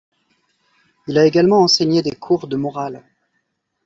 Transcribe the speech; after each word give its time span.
Il 1.07 1.19
a 1.19 1.27
également 1.27 1.61
enseigné 1.61 2.01
des 2.01 2.13
cours 2.15 2.47
de 2.47 2.55
morales. 2.57 3.03